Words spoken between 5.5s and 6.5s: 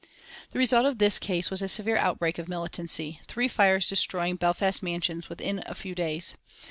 a few days.